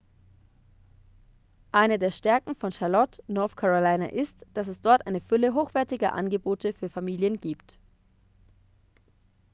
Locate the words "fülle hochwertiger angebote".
5.21-6.73